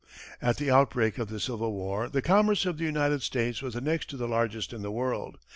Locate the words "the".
0.57-0.71, 1.29-1.39, 2.09-2.23, 2.79-2.85, 3.75-3.81, 4.17-4.27, 4.81-4.89